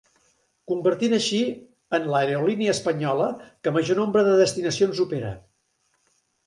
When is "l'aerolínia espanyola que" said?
2.15-3.77